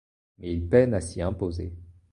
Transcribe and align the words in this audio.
Mais 0.39 0.51
il 0.51 0.67
peine 0.67 0.95
à 0.95 0.99
s'y 0.99 1.21
imposer. 1.21 1.77